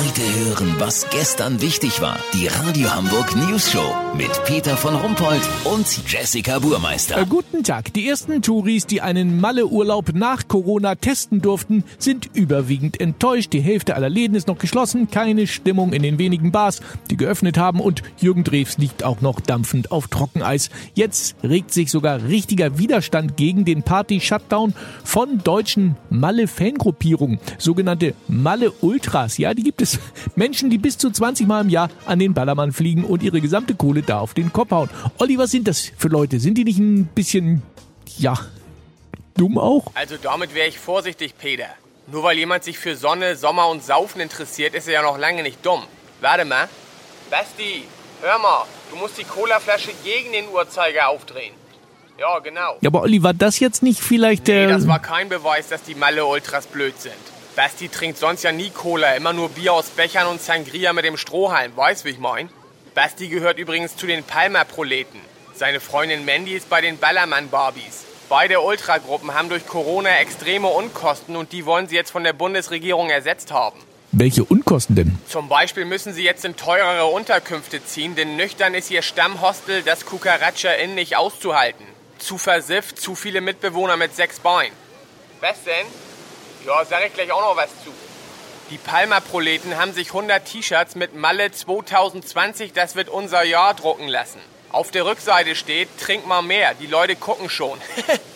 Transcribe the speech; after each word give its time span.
Heute 0.00 0.22
hören, 0.22 0.76
was 0.78 1.10
gestern 1.10 1.60
wichtig 1.60 2.00
war. 2.00 2.18
Die 2.32 2.46
Radio 2.46 2.90
Hamburg 2.90 3.36
News 3.36 3.70
Show 3.70 3.94
mit 4.16 4.30
Peter 4.46 4.74
von 4.74 4.94
Rumpold 4.94 5.42
und 5.64 5.86
Jessica 6.10 6.58
Burmeister. 6.58 7.18
Äh, 7.18 7.26
guten 7.26 7.62
Tag. 7.64 7.92
Die 7.92 8.08
ersten 8.08 8.40
Touris, 8.40 8.86
die 8.86 9.02
einen 9.02 9.38
Malle-Urlaub 9.42 10.14
nach 10.14 10.48
Corona 10.48 10.94
testen 10.94 11.42
durften, 11.42 11.84
sind 11.98 12.30
überwiegend 12.32 12.98
enttäuscht. 12.98 13.52
Die 13.52 13.60
Hälfte 13.60 13.94
aller 13.94 14.08
Läden 14.08 14.36
ist 14.36 14.48
noch 14.48 14.56
geschlossen, 14.56 15.10
keine 15.10 15.46
Stimmung 15.46 15.92
in 15.92 16.02
den 16.02 16.18
wenigen 16.18 16.50
Bars, 16.50 16.80
die 17.10 17.18
geöffnet 17.18 17.58
haben 17.58 17.78
und 17.78 18.02
Jürgen 18.16 18.42
Drews 18.42 18.78
liegt 18.78 19.04
auch 19.04 19.20
noch 19.20 19.38
dampfend 19.38 19.92
auf 19.92 20.08
Trockeneis. 20.08 20.70
Jetzt 20.94 21.36
regt 21.42 21.74
sich 21.74 21.90
sogar 21.90 22.22
richtiger 22.22 22.78
Widerstand 22.78 23.36
gegen 23.36 23.66
den 23.66 23.82
Party-Shutdown 23.82 24.72
von 25.04 25.42
deutschen 25.44 25.96
Malle-Fangruppierungen, 26.08 27.38
sogenannte 27.58 28.14
Malle-Ultras. 28.28 29.36
Ja, 29.36 29.52
die 29.52 29.62
gibt 29.62 29.82
es. 29.82 29.89
Menschen, 30.36 30.70
die 30.70 30.78
bis 30.78 30.98
zu 30.98 31.10
20 31.10 31.46
Mal 31.46 31.62
im 31.62 31.68
Jahr 31.68 31.90
an 32.06 32.18
den 32.18 32.34
Ballermann 32.34 32.72
fliegen 32.72 33.04
und 33.04 33.22
ihre 33.22 33.40
gesamte 33.40 33.74
Kohle 33.74 34.02
da 34.02 34.20
auf 34.20 34.34
den 34.34 34.52
Kopf 34.52 34.70
hauen. 34.70 34.90
Olli, 35.18 35.38
was 35.38 35.50
sind 35.50 35.66
das 35.66 35.90
für 35.96 36.08
Leute? 36.08 36.40
Sind 36.40 36.58
die 36.58 36.64
nicht 36.64 36.78
ein 36.78 37.06
bisschen, 37.06 37.62
ja, 38.18 38.38
dumm 39.36 39.58
auch? 39.58 39.86
Also 39.94 40.16
damit 40.20 40.54
wäre 40.54 40.68
ich 40.68 40.78
vorsichtig, 40.78 41.34
Peter. 41.38 41.66
Nur 42.06 42.22
weil 42.22 42.38
jemand 42.38 42.64
sich 42.64 42.78
für 42.78 42.96
Sonne, 42.96 43.36
Sommer 43.36 43.68
und 43.68 43.84
Saufen 43.84 44.20
interessiert, 44.20 44.74
ist 44.74 44.88
er 44.88 44.94
ja 44.94 45.02
noch 45.02 45.18
lange 45.18 45.42
nicht 45.42 45.64
dumm. 45.64 45.82
Warte 46.20 46.44
mal. 46.44 46.68
Basti, 47.30 47.84
hör 48.20 48.38
mal, 48.38 48.64
du 48.90 48.96
musst 48.96 49.16
die 49.18 49.24
Colaflasche 49.24 49.92
gegen 50.04 50.32
den 50.32 50.48
Uhrzeiger 50.48 51.08
aufdrehen. 51.08 51.54
Ja, 52.18 52.38
genau. 52.40 52.76
Ja, 52.80 52.88
aber 52.88 53.02
Olli, 53.02 53.22
war 53.22 53.32
das 53.32 53.60
jetzt 53.60 53.82
nicht 53.82 54.00
vielleicht 54.00 54.48
der... 54.48 54.66
Nee, 54.66 54.72
das 54.72 54.86
war 54.86 54.98
kein 54.98 55.28
Beweis, 55.28 55.68
dass 55.68 55.82
die 55.84 55.94
Malle-Ultras 55.94 56.66
blöd 56.66 57.00
sind. 57.00 57.14
Basti 57.60 57.90
trinkt 57.90 58.16
sonst 58.16 58.42
ja 58.42 58.52
nie 58.52 58.70
Cola, 58.70 59.16
immer 59.16 59.34
nur 59.34 59.50
Bier 59.50 59.74
aus 59.74 59.90
Bechern 59.90 60.28
und 60.28 60.40
Sangria 60.40 60.94
mit 60.94 61.04
dem 61.04 61.18
Strohhalm, 61.18 61.76
weißt 61.76 62.06
wie 62.06 62.08
ich 62.08 62.18
mein? 62.18 62.48
Basti 62.94 63.28
gehört 63.28 63.58
übrigens 63.58 63.96
zu 63.96 64.06
den 64.06 64.24
Palmer-Proleten. 64.24 65.20
Seine 65.54 65.78
Freundin 65.78 66.24
Mandy 66.24 66.54
ist 66.54 66.70
bei 66.70 66.80
den 66.80 66.96
Ballermann-Barbies. 66.96 68.06
Beide 68.30 68.62
Ultragruppen 68.62 69.34
haben 69.34 69.50
durch 69.50 69.66
Corona 69.66 70.08
extreme 70.20 70.68
Unkosten 70.68 71.36
und 71.36 71.52
die 71.52 71.66
wollen 71.66 71.86
sie 71.86 71.96
jetzt 71.96 72.10
von 72.10 72.24
der 72.24 72.32
Bundesregierung 72.32 73.10
ersetzt 73.10 73.52
haben. 73.52 73.78
Welche 74.10 74.42
Unkosten 74.42 74.96
denn? 74.96 75.18
Zum 75.28 75.50
Beispiel 75.50 75.84
müssen 75.84 76.14
sie 76.14 76.24
jetzt 76.24 76.46
in 76.46 76.56
teurere 76.56 77.08
Unterkünfte 77.08 77.84
ziehen, 77.84 78.16
denn 78.16 78.36
nüchtern 78.36 78.72
ist 78.72 78.90
ihr 78.90 79.02
Stammhostel, 79.02 79.82
das 79.82 80.06
Cucaracha 80.06 80.70
Inn, 80.82 80.94
nicht 80.94 81.16
auszuhalten. 81.16 81.84
Zu 82.16 82.38
versifft, 82.38 82.98
zu 82.98 83.14
viele 83.14 83.42
Mitbewohner 83.42 83.98
mit 83.98 84.16
sechs 84.16 84.40
Beinen. 84.40 84.72
Was 85.40 85.62
denn? 85.64 86.09
Ja, 86.66 86.84
sag 86.84 87.06
ich 87.06 87.14
gleich 87.14 87.32
auch 87.32 87.40
noch 87.40 87.56
was 87.56 87.70
zu. 87.84 87.92
Die 88.70 88.78
Palmer-Proleten 88.78 89.76
haben 89.78 89.92
sich 89.92 90.08
100 90.08 90.44
T-Shirts 90.44 90.94
mit 90.94 91.14
Malle 91.14 91.50
2020, 91.50 92.72
das 92.72 92.94
wird 92.94 93.08
unser 93.08 93.42
Jahr 93.42 93.74
drucken 93.74 94.06
lassen. 94.06 94.40
Auf 94.70 94.90
der 94.90 95.06
Rückseite 95.06 95.56
steht, 95.56 95.88
trink 95.98 96.26
mal 96.26 96.42
mehr, 96.42 96.74
die 96.74 96.86
Leute 96.86 97.16
gucken 97.16 97.50
schon. 97.50 97.80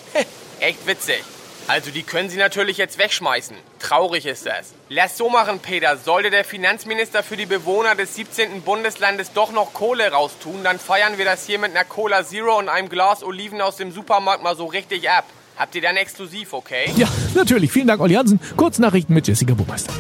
Echt 0.60 0.86
witzig. 0.86 1.22
Also 1.66 1.90
die 1.90 2.02
können 2.02 2.28
sie 2.28 2.36
natürlich 2.36 2.76
jetzt 2.76 2.98
wegschmeißen. 2.98 3.56
Traurig 3.78 4.26
ist 4.26 4.44
das. 4.44 4.74
Lass 4.88 5.16
so 5.16 5.30
machen, 5.30 5.60
Peter. 5.60 5.96
Sollte 5.96 6.30
der 6.30 6.44
Finanzminister 6.44 7.22
für 7.22 7.36
die 7.36 7.46
Bewohner 7.46 7.94
des 7.94 8.16
17. 8.16 8.62
Bundeslandes 8.62 9.32
doch 9.32 9.50
noch 9.52 9.72
Kohle 9.72 10.10
raustun, 10.10 10.64
dann 10.64 10.78
feiern 10.78 11.16
wir 11.16 11.24
das 11.24 11.46
hier 11.46 11.58
mit 11.58 11.70
einer 11.70 11.84
Cola 11.84 12.24
Zero 12.24 12.58
und 12.58 12.68
einem 12.68 12.88
Glas 12.88 13.22
Oliven 13.22 13.62
aus 13.62 13.76
dem 13.76 13.92
Supermarkt 13.92 14.42
mal 14.42 14.56
so 14.56 14.66
richtig 14.66 15.08
ab. 15.08 15.24
Habt 15.56 15.74
ihr 15.76 15.82
dann 15.82 15.96
exklusiv, 15.96 16.52
okay? 16.52 16.90
Ja, 16.96 17.08
natürlich. 17.34 17.70
Vielen 17.70 17.86
Dank, 17.86 18.00
Olli 18.00 18.14
Hansen. 18.14 18.40
Kurznachrichten 18.56 19.14
mit 19.14 19.28
Jessica 19.28 19.54
Burmeister. 19.54 19.92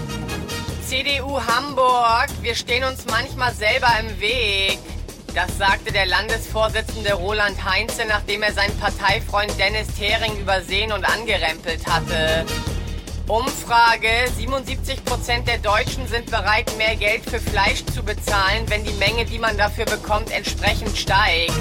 CDU 0.86 1.40
Hamburg, 1.40 2.26
wir 2.42 2.54
stehen 2.54 2.84
uns 2.84 3.04
manchmal 3.06 3.54
selber 3.54 3.88
im 4.00 4.20
Weg. 4.20 4.78
Das 5.34 5.56
sagte 5.58 5.92
der 5.92 6.06
Landesvorsitzende 6.06 7.14
Roland 7.14 7.64
Heinze, 7.64 8.02
nachdem 8.08 8.42
er 8.42 8.52
seinen 8.52 8.76
Parteifreund 8.78 9.52
Dennis 9.58 9.88
Thering 9.98 10.38
übersehen 10.40 10.92
und 10.92 11.04
angerempelt 11.04 11.86
hatte. 11.86 12.44
Umfrage, 13.26 14.08
77% 14.38 15.44
der 15.46 15.58
Deutschen 15.58 16.06
sind 16.08 16.30
bereit, 16.30 16.70
mehr 16.76 16.94
Geld 16.94 17.22
für 17.28 17.40
Fleisch 17.40 17.84
zu 17.86 18.02
bezahlen, 18.02 18.64
wenn 18.68 18.84
die 18.84 18.92
Menge, 18.92 19.24
die 19.24 19.38
man 19.38 19.56
dafür 19.56 19.86
bekommt, 19.86 20.30
entsprechend 20.30 20.96
steigt. 20.96 21.52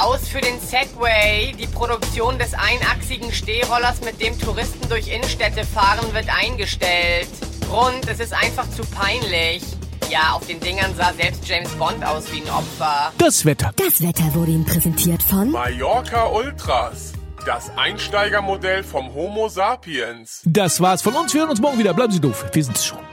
Aus 0.00 0.28
für 0.28 0.40
den 0.40 0.60
Segway. 0.60 1.52
Die 1.58 1.66
Produktion 1.66 2.38
des 2.38 2.54
einachsigen 2.54 3.32
Stehrollers, 3.32 4.00
mit 4.02 4.20
dem 4.20 4.38
Touristen 4.38 4.88
durch 4.88 5.08
Innenstädte 5.08 5.64
fahren, 5.64 6.12
wird 6.12 6.26
eingestellt. 6.28 7.28
Grund, 7.68 8.08
es 8.08 8.20
ist 8.20 8.32
einfach 8.32 8.68
zu 8.70 8.82
peinlich. 8.84 9.62
Ja, 10.08 10.32
auf 10.32 10.46
den 10.46 10.60
Dingern 10.60 10.94
sah 10.96 11.12
selbst 11.12 11.46
James 11.46 11.70
Bond 11.72 12.04
aus 12.04 12.30
wie 12.32 12.42
ein 12.42 12.50
Opfer. 12.50 13.12
Das 13.18 13.44
Wetter. 13.44 13.72
Das 13.76 14.00
Wetter 14.00 14.34
wurde 14.34 14.52
Ihnen 14.52 14.64
präsentiert 14.64 15.22
von 15.22 15.50
Mallorca 15.50 16.26
Ultras. 16.26 17.12
Das 17.44 17.70
Einsteigermodell 17.76 18.84
vom 18.84 19.12
Homo 19.14 19.48
sapiens. 19.48 20.42
Das 20.44 20.80
war's 20.80 21.02
von 21.02 21.14
uns. 21.14 21.34
Wir 21.34 21.40
hören 21.40 21.50
uns 21.50 21.60
morgen 21.60 21.78
wieder. 21.78 21.92
Bleiben 21.92 22.12
Sie 22.12 22.20
doof. 22.20 22.44
Wir 22.52 22.64
sind's 22.64 22.86
schon. 22.86 23.07